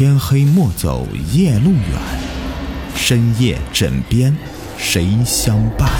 [0.00, 1.92] 天黑莫走夜路远，
[2.96, 4.34] 深夜枕边
[4.78, 5.90] 谁相伴？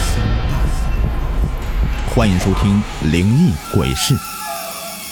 [2.09, 2.83] 欢迎收听
[3.13, 4.15] 《灵异鬼事》，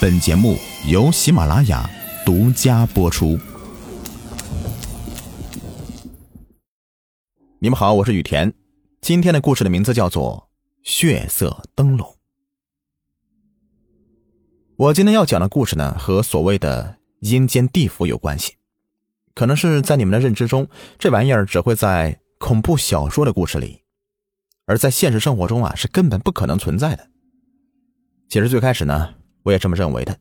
[0.00, 0.56] 本节目
[0.86, 1.86] 由喜马拉雅
[2.24, 3.38] 独家播出。
[7.58, 8.54] 你们好，我是雨田。
[9.02, 10.48] 今天的故事的名字叫做
[10.90, 12.08] 《血色灯笼》。
[14.76, 18.54] 我今天要讲的故事呢，和所谓的阴间地府有关系。
[19.38, 23.84] 可能是在你们的认知中，这玩意儿只会在恐怖小说的故事里，
[24.66, 27.08] 而在现实生活中啊，是根本不可能存在的。
[28.28, 29.14] 其实最开始呢，
[29.44, 30.18] 我也这么认为的，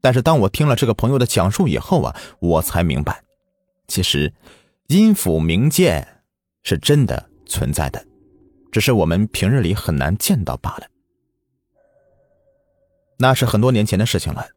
[0.00, 3.22] 但是当我听了这个朋友的讲述以后啊，我才明白，
[3.86, 4.34] 其实
[4.88, 6.04] 阴府冥界
[6.64, 8.04] 是真的存在的，
[8.72, 10.88] 只是我们平日里很难见到罢了。
[13.18, 14.48] 那是很多年前的事情了，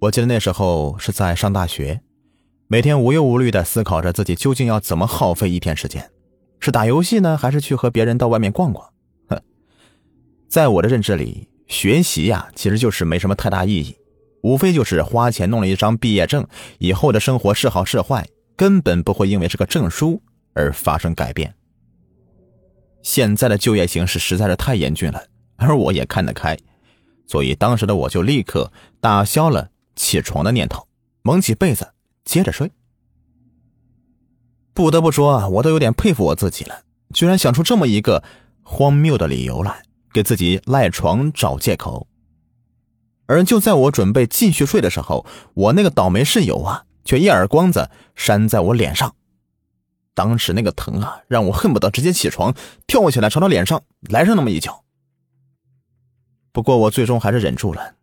[0.00, 2.02] 我记得那时候是在上大学。
[2.68, 6.10] 每天无忧无虑的思考着自己究竟要怎么耗费一天时间，
[6.58, 8.90] 是打游戏呢，还是去和别人到外面逛逛？
[9.28, 9.40] 哼，
[10.48, 13.96] 在我的认知里，学习呀，其实就是没什么太大意义，
[14.42, 16.44] 无非就是花钱弄了一张毕业证，
[16.78, 20.20] 以后的生活是好是坏，根本不会因为这个证书
[20.52, 21.54] 而发生改变。
[23.00, 25.22] 现在的就业形势实在是太严峻了，
[25.54, 26.58] 而我也看得开，
[27.28, 30.88] 所以当时的我就立刻打消了起床的念头，
[31.22, 31.92] 蒙起被子。
[32.26, 32.70] 接着睡。
[34.74, 36.82] 不得不说啊，我都有点佩服我自己了，
[37.14, 38.22] 居然想出这么一个
[38.62, 42.06] 荒谬的理由来，给自己赖床找借口。
[43.24, 45.24] 而就在我准备继续睡的时候，
[45.54, 49.16] 我那个倒霉室友啊，却一耳光子扇在我脸上。
[50.12, 52.54] 当时那个疼啊，让我恨不得直接起床
[52.86, 54.84] 跳起来朝他脸上来上那么一脚。
[56.52, 57.94] 不过我最终还是忍住了，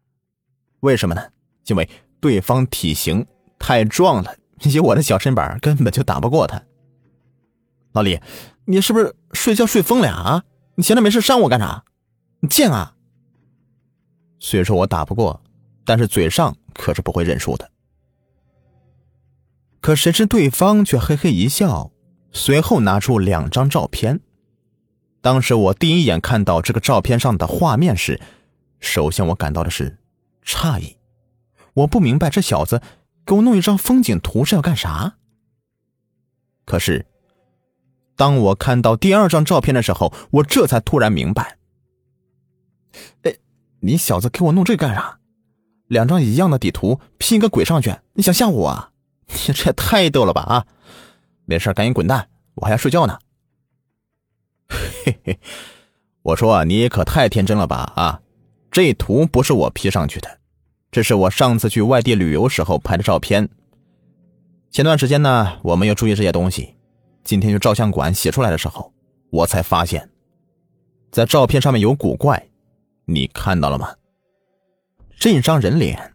[0.79, 1.23] 为什么呢？
[1.67, 1.87] 因为
[2.19, 3.27] 对方体型。
[3.65, 6.61] 太壮了，以我的小身板根本就打不过他。
[7.93, 8.19] 老李，
[8.65, 10.43] 你是不是睡觉睡疯了啊？
[10.75, 11.85] 你闲着没事扇我干啥？
[12.41, 12.95] 你贱啊！
[14.37, 15.41] 虽说我打不过，
[15.85, 17.71] 但是嘴上可是不会认输的。
[19.79, 21.89] 可谁知对方却嘿嘿一笑，
[22.33, 24.19] 随后拿出两张照片。
[25.21, 28.19] 当时我第一眼看到这个照片上的画面时，
[28.81, 29.99] 首先我感到的是
[30.45, 30.97] 诧异。
[31.75, 32.81] 我不明白这小子。
[33.25, 35.15] 给我弄一张风景图是要干啥？
[36.65, 37.05] 可是，
[38.15, 41.57] 当我看到第二张照片的时候，我这才突然明白。
[43.23, 43.35] 哎，
[43.79, 45.19] 你小子给我弄这干啥？
[45.87, 47.95] 两张一样的底图拼个鬼上去？
[48.13, 48.91] 你想吓我啊？
[49.27, 50.65] 你 这也太逗了吧啊！
[51.45, 53.19] 没事，赶紧滚蛋，我还要睡觉呢。
[54.69, 55.39] 嘿嘿，
[56.21, 58.21] 我说你可太天真了吧啊！
[58.71, 60.39] 这图不是我 P 上去的。
[60.93, 63.49] 这是我上次去外地旅游时候拍的照片。
[64.69, 66.75] 前段时间呢，我没有注意这些东西。
[67.23, 68.93] 今天去照相馆洗出来的时候，
[69.31, 70.07] 我才发现，
[71.09, 72.47] 在照片上面有古怪。
[73.05, 73.95] 你看到了吗？
[75.17, 76.13] 这一张人脸，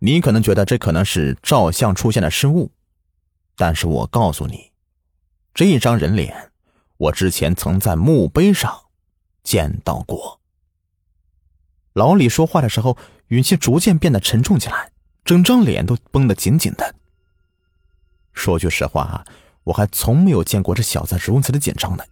[0.00, 2.72] 你可能觉得这可能是照相出现的失误，
[3.54, 4.72] 但是我告诉你，
[5.54, 6.50] 这一张人脸，
[6.96, 8.76] 我之前曾在墓碑上
[9.44, 10.40] 见到过。
[11.94, 12.96] 老李说话的时候。
[13.28, 14.92] 语气逐渐变得沉重起来，
[15.24, 16.94] 整张脸都绷得紧紧的。
[18.34, 19.24] 说句实话啊，
[19.64, 22.04] 我还从没有见过这小子如此的紧张呢。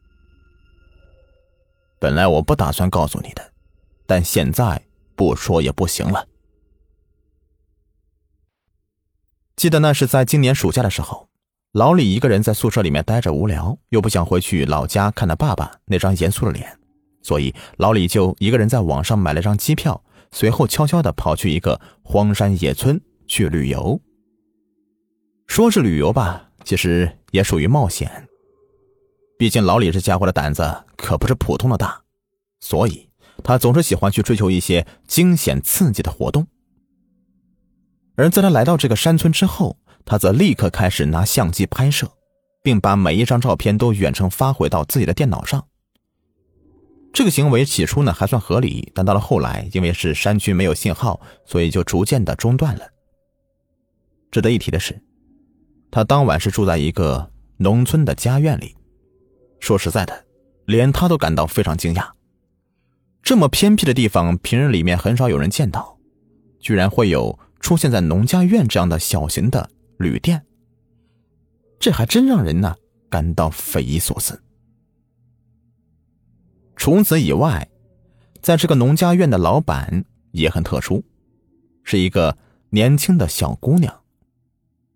[2.00, 3.52] 本来我不打算告诉你的，
[4.06, 4.82] 但现在
[5.14, 6.26] 不说也不行了。
[9.54, 11.28] 记得那是在今年暑假的时候，
[11.72, 16.78] 老李一个人在宿舍里面待着无聊，又不想回去老家看他爸爸那张严肃的脸，
[17.22, 20.02] 所以老李就一个人在网上买了张机票。
[20.34, 24.00] 随后悄悄的跑去一个荒山野村去旅游。
[25.46, 28.26] 说是旅游吧，其实也属于冒险。
[29.38, 32.00] 毕竟老李这家伙的胆子可不是普通的大，
[32.60, 33.10] 所以
[33.44, 36.46] 他总是喜欢去追求一些惊险刺激的活动。
[38.16, 39.76] 而在他来到这个山村之后，
[40.06, 42.10] 他则立刻开始拿相机拍摄，
[42.62, 45.62] 并把每一张照片都远程发回到自己的电脑上。
[47.12, 52.86] 这个行为起初呢还算合理，但到了后来，因为是山区没有信号，所以就逐渐的中断了。
[54.30, 54.98] 值得一提的是，
[55.90, 58.74] 他当晚是住在一个农村的家院里。
[59.60, 60.24] 说实在的，
[60.64, 62.08] 连他都感到非常惊讶。
[63.22, 65.98] 这么偏僻的地方，平日里面很少有人见到，
[66.58, 69.68] 居然会有出现在农家院这样的小型的
[69.98, 70.44] 旅店，
[71.78, 72.74] 这还真让人呢
[73.10, 74.42] 感到匪夷所思。
[76.82, 77.68] 除此以外，
[78.40, 81.04] 在这个农家院的老板也很特殊，
[81.84, 82.36] 是一个
[82.70, 84.00] 年轻的小姑娘。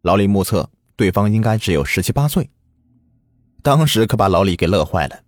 [0.03, 2.51] 老李目测对方应该只有十七八岁。
[3.63, 5.21] 当时可把老李给乐坏了，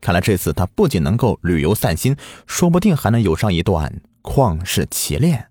[0.00, 2.16] 看来这次他不仅能够旅游散心，
[2.48, 5.50] 说不定还能有上一段旷世奇恋。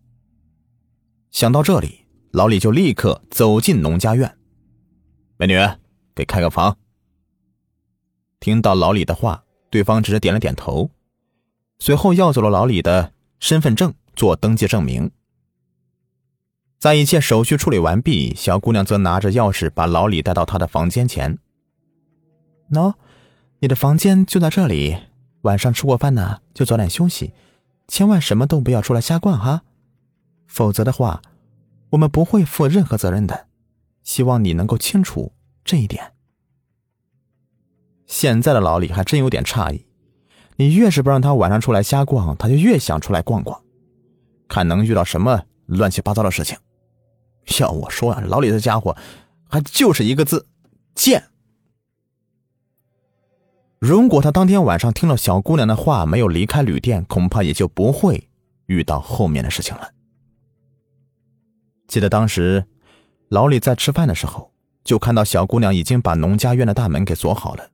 [1.32, 4.38] 想到这里，老李就立刻走进农家院。
[5.38, 5.54] 美女，
[6.14, 6.78] 给开个房。
[8.42, 10.92] 听到老李的话，对方只是点了点头，
[11.80, 15.10] 随后要走了老李的身份证做登记证明。
[16.78, 21.40] 在一切手续处理完毕，小姑娘则拿着钥匙把老李带到她的房间前。
[22.72, 22.94] 喏，
[23.60, 24.98] 你的房间就在这里。
[25.44, 27.34] 晚上吃过饭呢，就早点休息，
[27.88, 29.64] 千万什么都不要出来瞎逛哈，
[30.48, 31.22] 否则的话，
[31.92, 33.48] 我们不会负任何责任的。
[34.04, 35.32] 希望你能够清楚
[35.64, 36.11] 这一点。
[38.12, 39.86] 现在的老李还真有点诧异，
[40.58, 43.64] 你越是不让他晚上出来瞎逛，他就越想出来逛逛，
[44.50, 46.58] 看能遇到什么乱七八糟的事情。
[47.62, 48.98] 要我说啊，老李这家伙
[49.48, 50.46] 还就是一个字
[50.94, 51.24] 贱。
[53.80, 58.30] 如果他当天晚上听了小姑娘的话，没有离开旅店，恐怕也就不会
[58.66, 59.90] 遇到后面的事情了。
[61.88, 62.66] 记得当时
[63.30, 64.52] 老李在吃饭的时候，
[64.84, 67.70] 就看到小姑娘已经把农家院的大门给锁好了。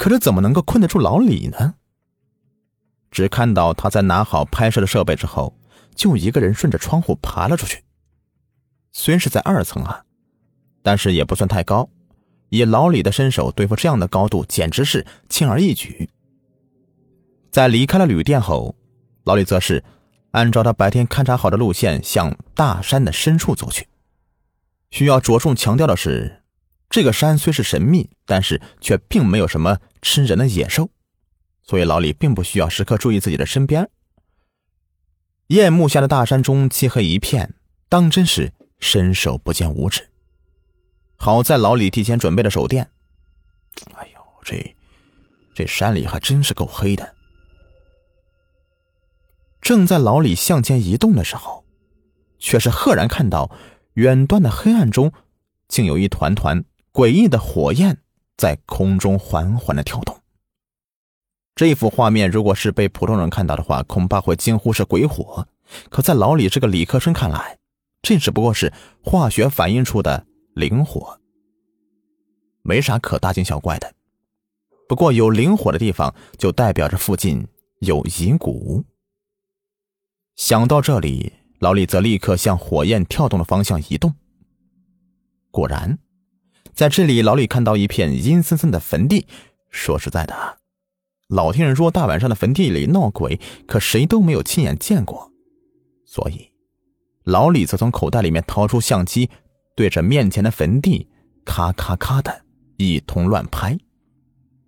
[0.00, 1.74] 可是怎么能够困得住老李呢？
[3.10, 5.54] 只看到他在拿好拍摄的设备之后，
[5.94, 7.84] 就一个人顺着窗户爬了出去。
[8.92, 10.06] 虽然是在二层啊，
[10.82, 11.90] 但是也不算太高。
[12.48, 16.08] 以老李的身手对付这样的高度，简直是轻而易举。
[17.50, 18.74] 在离开了旅店后，
[19.24, 19.84] 老李则是
[20.30, 23.86] 按照他白天勘察好的路线向大山的深处走去。
[24.90, 26.39] 需要着重强调的是，
[26.90, 30.90] 这个山虽是神秘，但是却并没有什么吃人的野兽，
[31.62, 33.88] 所以老李并不需要时刻注意自己的身边。
[35.46, 37.54] 夜幕下的大山中漆黑一片，
[37.88, 38.52] 当真是。
[38.82, 40.08] 伸手不见五指。
[41.16, 42.90] 好在老李提前准备了手电。
[43.92, 44.74] 哎呦，这
[45.54, 47.14] 这山里还真是够黑的。
[49.60, 51.62] 正在老李向前移动的时候，
[52.38, 53.54] 却是赫然看到
[53.92, 55.12] 远端的黑暗中，
[55.68, 57.98] 竟有一团团诡异的火焰
[58.36, 60.16] 在空中缓缓的跳动。
[61.54, 65.46] 这幅画面如果是被普通人看到的话，恐怕会惊呼是鬼火。
[65.88, 67.58] 可在老李这个理科生看来，
[68.02, 68.72] 这只不过是
[69.04, 71.20] 化学反应出的灵火，
[72.62, 73.92] 没啥可大惊小怪的。
[74.88, 77.46] 不过有灵火的地方，就代表着附近
[77.80, 78.84] 有遗骨。
[80.34, 84.14] 想到这里，老李则立刻向火焰跳动的方向移动。
[85.50, 85.98] 果然，
[86.74, 89.26] 在这里，老李看到一片阴森森的坟地。
[89.70, 90.58] 说实在的，
[91.28, 95.30] 老听人说大晚上的坟地里闹鬼，可谁都没有亲眼见过，
[96.04, 96.50] 所以。
[97.24, 99.30] 老李则从口袋里面掏出相机，
[99.76, 101.06] 对着面前的坟地
[101.44, 102.44] 咔咔咔的
[102.78, 103.78] 一通乱拍，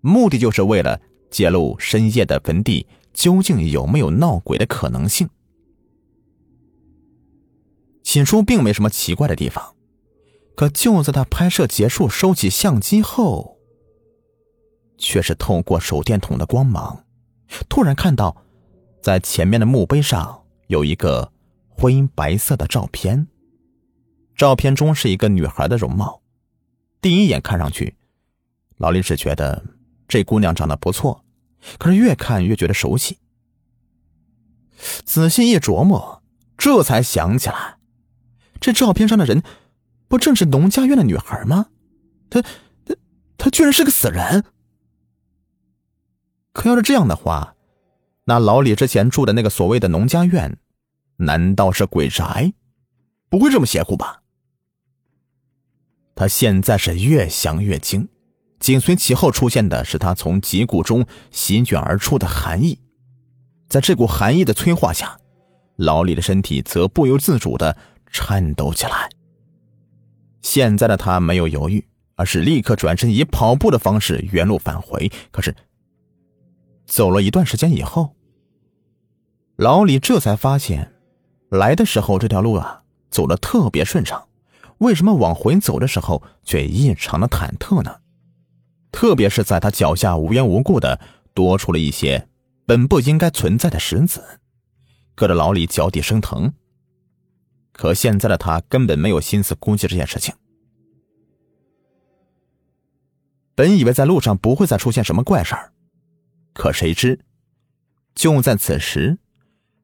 [0.00, 1.00] 目的就是为了
[1.30, 5.28] 揭露深夜的坟地究竟有没有闹鬼的可能性。
[8.02, 9.74] 起初并没什么奇怪的地方，
[10.54, 13.58] 可就在他拍摄结束、收起相机后，
[14.98, 17.04] 却是透过手电筒的光芒，
[17.68, 18.44] 突然看到，
[19.00, 21.32] 在前面的墓碑上有一个。
[21.74, 23.26] 灰白色的照片，
[24.36, 26.22] 照片中是一个女孩的容貌。
[27.00, 27.96] 第一眼看上去，
[28.76, 29.64] 老李只觉得
[30.06, 31.24] 这姑娘长得不错，
[31.78, 33.18] 可是越看越觉得熟悉。
[35.04, 36.22] 仔细一琢磨，
[36.56, 37.78] 这才想起来，
[38.60, 39.42] 这照片上的人
[40.12, 41.68] 不正是农家院的女孩吗？
[42.28, 42.94] 她、她、
[43.38, 44.44] 她居然是个死人！
[46.52, 47.54] 可要是这样的话，
[48.26, 50.58] 那老李之前住的那个所谓的农家院……
[51.16, 52.52] 难道是鬼宅？
[53.30, 54.20] 不会这么邪乎吧？
[56.14, 58.06] 他现在是越想越惊，
[58.60, 62.78] 紧随其后出现的是他从脊骨中席卷而出的寒意。
[63.66, 65.18] 在这股寒意的催化下，
[65.76, 67.74] 老李的身体则不由自主的
[68.08, 69.08] 颤抖起来。
[70.42, 71.84] 现在的他没有犹豫，
[72.16, 75.10] 而是立刻转身以跑步的方式原路返回。
[75.30, 75.54] 可是，
[76.86, 78.14] 走了一段时间以后，
[79.56, 80.92] 老李这才发现。
[81.48, 84.26] 来的时候这条路啊走的特别顺畅，
[84.78, 87.94] 为什么往回走的时候却异常的忐忑呢？
[88.90, 90.98] 特别是在他脚下无缘无故的
[91.34, 92.26] 多出了一些
[92.64, 94.22] 本不应该存在的石子，
[95.14, 96.52] 硌得老李脚底生疼。
[97.72, 100.34] 可现在的他根本没有心思估计这件事情。
[103.54, 105.72] 本以为在路上不会再出现什么怪事儿，
[106.54, 107.20] 可谁知
[108.14, 109.18] 就在此时。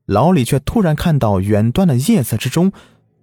[0.06, 2.72] 老李却突然看到远端的夜色之中，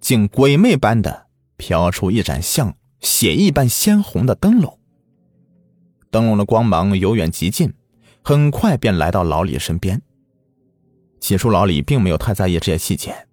[0.00, 4.78] 竟鬼魅般的飘出一盏像血一般鲜红的灯笼。
[6.12, 7.74] 灯笼的光芒由远及近，
[8.22, 10.00] 很快便来到老李身边。
[11.18, 13.26] 起初，老李并没有太在意这些细节，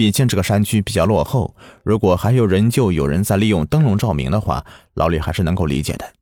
[0.00, 4.64] 毕竟这个山区比较落后，如果还有人就有人在利用灯笼照明的话，
[4.94, 6.14] 老李还是能够理解的。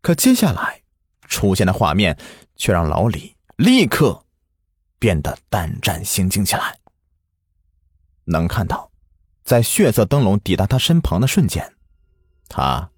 [0.00, 0.82] 可接下来
[1.28, 2.18] 出现的画面
[2.56, 4.24] 却让老李立刻
[4.98, 6.80] 变得胆战心惊起来。
[8.24, 8.90] 能看到，
[9.44, 11.74] 在血色灯笼抵达他身旁的瞬间，
[12.48, 12.90] 他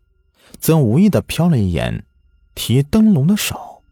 [0.59, 2.07] 则无意的瞟了一眼
[2.55, 3.83] 提灯笼的手，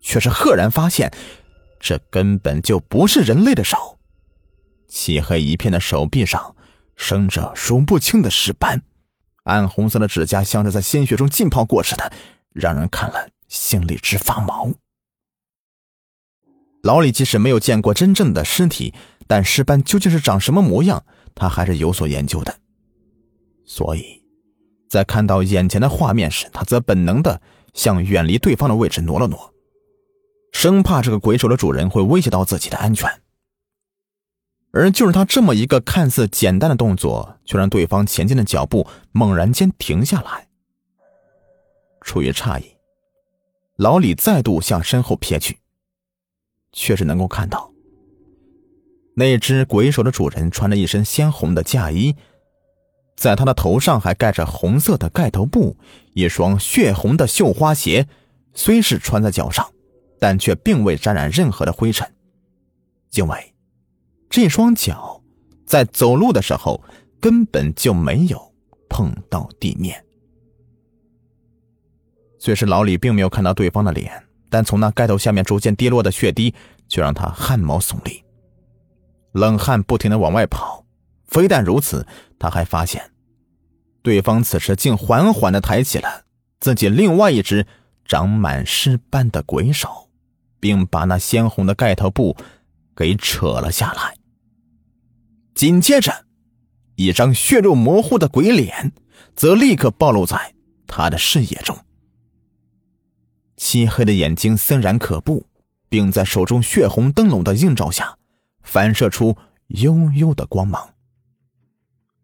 [0.00, 1.12] 却是赫然发现，
[1.78, 3.98] 这根本就不是人类的手。
[4.88, 6.54] 漆黑一片的手臂上
[6.96, 8.82] 生着数不清的尸斑，
[9.44, 12.12] 暗红色的指甲像是在鲜血中浸泡过似的，
[12.52, 14.70] 让人看了心里直发毛。
[16.82, 18.94] 老李即使没有见过真正的尸体。
[19.28, 21.04] 但尸斑究竟是长什么模样，
[21.34, 22.60] 他还是有所研究的。
[23.64, 24.22] 所以，
[24.88, 27.42] 在看到眼前的画面时，他则本能的
[27.74, 29.52] 向远离对方的位置挪了挪，
[30.58, 33.20] 生怕这个鬼手的主人会威胁到自己的安全。
[34.72, 40.48] 而就是他这么一个看似简单的动作，却让对方前进的脚步猛然间停下来。
[42.00, 42.74] 出于诧异，
[43.76, 45.58] 老李再度向身后瞥去，
[46.72, 47.70] 却是能够看到。
[49.14, 52.16] 那只鬼手的主人穿着一身鲜红的嫁衣，
[53.14, 55.76] 在他的头上还盖着红色的盖头布，
[56.14, 58.08] 一双血红的绣花鞋，
[58.54, 59.70] 虽是穿在脚上，
[60.18, 62.10] 但却并未沾染任何的灰尘，
[63.12, 63.54] 因为
[64.28, 65.22] 这双脚
[65.66, 66.82] 在走路的时候
[67.20, 68.54] 根本就没有
[68.88, 70.04] 碰到地面。
[72.38, 76.54] 虽是老李并没有看到对方的脸，但从那盖头下面逐渐滴落的血滴，
[76.88, 78.22] 却让他汗毛耸立。
[79.32, 80.86] 冷汗不停的往外跑，
[81.26, 82.06] 非但如此，
[82.38, 83.10] 他还发现，
[84.02, 86.24] 对方此时竟缓缓的抬起了
[86.60, 87.66] 自己另外一只
[88.04, 90.05] 长满尸斑的鬼手，
[90.66, 92.36] 并把那鲜红的盖头布
[92.96, 94.16] 给扯了下来。
[95.54, 96.26] 紧接着，
[96.96, 98.92] 一张血肉模糊的鬼脸
[99.36, 100.54] 则立刻暴露在
[100.88, 101.78] 他的视野中，
[103.56, 105.46] 漆黑的眼睛森然可怖，
[105.88, 108.18] 并在手中血红灯笼的映照下。
[108.64, 109.36] 反射出
[109.68, 110.94] 幽幽的光芒，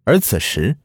[0.02, 0.76] 而此时，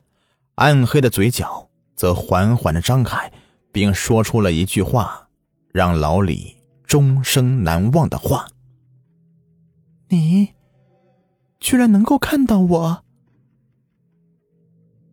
[0.53, 3.31] 暗黑的嘴角则缓缓的张开，
[3.71, 5.29] 并说出了一句话，
[5.73, 6.56] 让老李
[6.87, 8.47] 终生难忘的话
[10.07, 10.53] ：“你
[11.59, 13.03] 居然能够看到我。”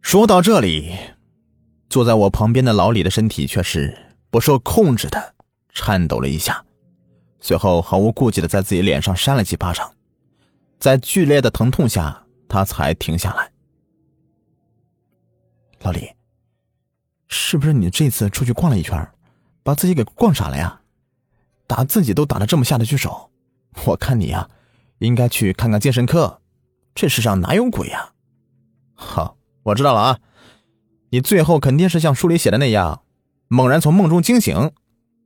[0.00, 0.96] 说到这里，
[1.90, 5.34] 坐在我旁边的老李的身体却是不受控制的
[5.70, 6.64] 颤抖了一下，
[7.40, 9.92] 随后毫无顾忌的在自己脸上扇了几巴掌。
[10.78, 13.50] 在剧烈的疼痛下，他才停下来。
[15.80, 16.08] 老李，
[17.26, 19.10] 是不是你这次出去逛了一圈，
[19.64, 20.80] 把自己给逛傻了呀？
[21.66, 23.30] 打自己都打的这么下得去手，
[23.86, 24.48] 我看你呀，
[24.98, 26.40] 应该去看看精神科。
[26.94, 28.12] 这世上哪有鬼呀？
[28.94, 30.20] 好，我知道了啊。
[31.10, 33.02] 你最后肯定是像书里写的那样，
[33.48, 34.72] 猛然从梦中惊醒，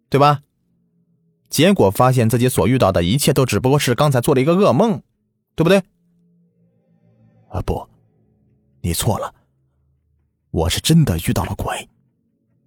[0.09, 0.43] 对吧？
[1.51, 5.03] 结果发现自己所遇到的一切都只不过是刚才做了一个噩梦。
[5.57, 5.83] 对不对？
[7.49, 7.85] 啊不，
[8.81, 9.35] 你错了。
[10.53, 11.89] 我是真的遇到了鬼，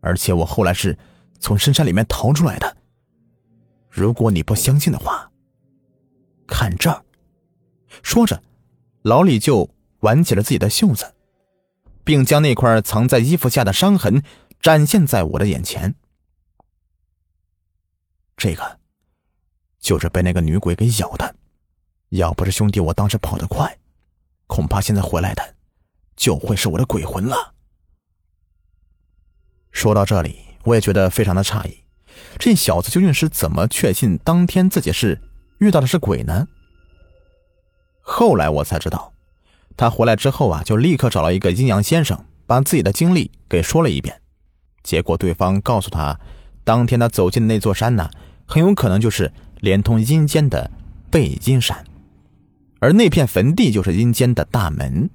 [0.02, 1.00] 而且我后来是
[1.40, 2.76] 从深山里面逃出来的。
[3.92, 5.30] 如果你不相信的话，
[6.48, 7.04] 看这儿。
[8.02, 8.42] 说着，
[9.02, 9.70] 老李就
[10.00, 11.14] 挽起了自己的袖子，
[12.06, 14.24] 并将那块藏在衣服下的伤痕
[14.62, 15.94] 展现在我的眼前。
[18.38, 18.80] 这个，
[19.78, 21.36] 就是被那个女鬼给咬的。
[22.10, 23.78] 要不是兄弟我当时跑得快，
[24.48, 25.56] 恐怕现在回来的
[26.16, 27.54] 就会是我的鬼魂了。
[29.72, 31.84] 说到这里，我也觉得非常的诧异，
[32.40, 35.22] 这小子究竟是怎么确信当天自己是
[35.60, 36.48] 遇到的是鬼呢？
[38.00, 39.14] 后来我才知道，
[39.78, 44.22] 他回来之后啊，就立刻找了一个阴阳先生，把自己的经历给说了一遍。
[44.84, 46.20] 结果对方告诉他，
[46.64, 48.10] 当天他走进的那座山呢，
[48.48, 50.72] 很有可能就是连通阴间的
[51.12, 51.86] 背阴山。
[52.80, 55.10] 而那片坟地就是阴间的大门，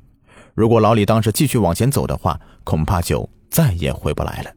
[0.54, 4.52] 如果老李当时继续往前走的话，恐怕就再也回不来了。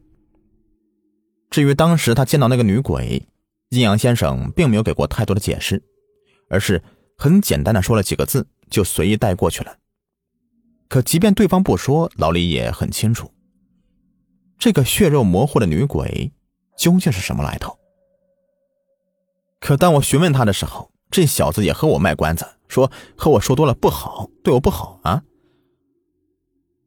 [1.50, 3.26] 至于当时他见到那个女鬼，
[3.70, 5.82] 阴阳先生并没有给过太多的解释，
[6.48, 6.82] 而是
[7.16, 9.76] 很简单的说了几个字，就随意带过去了。
[10.88, 13.32] 可即便对方不说，老李也很清楚，
[14.58, 16.32] 这个血肉模糊的女鬼
[16.76, 17.76] 究竟是什么来头。
[19.60, 22.46] 可当我询问他的时候，这小子也和我卖关子。
[22.68, 25.24] 说和我说多了不好，对我不好啊！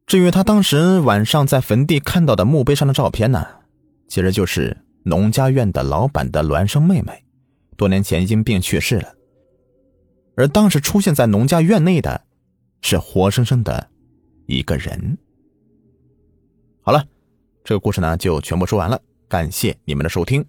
[0.08, 3.46] 至于他当时晚上在坟地看到的墓碑上的照片呢，
[4.08, 7.24] 其实就是农家院的老板的孪生妹妹，
[7.76, 9.16] 多年前因病去世了。
[10.36, 12.26] 而当时出现在农家院内的，
[12.82, 13.90] 是活生生的
[14.46, 15.18] 一个人。
[16.82, 17.06] 好了，
[17.64, 20.46] 这个故事呢就全部说完了，感谢你们的收听。